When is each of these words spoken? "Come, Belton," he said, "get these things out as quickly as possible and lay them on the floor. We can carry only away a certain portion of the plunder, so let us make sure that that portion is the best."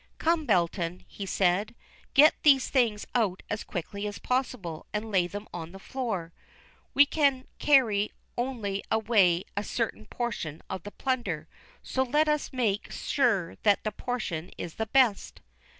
"Come, 0.17 0.47
Belton," 0.47 1.05
he 1.07 1.27
said, 1.27 1.75
"get 2.15 2.33
these 2.41 2.69
things 2.69 3.05
out 3.13 3.43
as 3.51 3.63
quickly 3.63 4.07
as 4.07 4.17
possible 4.17 4.87
and 4.91 5.11
lay 5.11 5.27
them 5.27 5.47
on 5.53 5.73
the 5.73 5.77
floor. 5.77 6.33
We 6.95 7.05
can 7.05 7.45
carry 7.59 8.11
only 8.35 8.83
away 8.89 9.43
a 9.55 9.63
certain 9.63 10.07
portion 10.07 10.63
of 10.71 10.81
the 10.81 10.91
plunder, 10.91 11.47
so 11.83 12.01
let 12.01 12.27
us 12.27 12.51
make 12.51 12.91
sure 12.91 13.57
that 13.61 13.83
that 13.83 13.97
portion 13.97 14.49
is 14.57 14.73
the 14.73 14.87
best." 14.87 15.39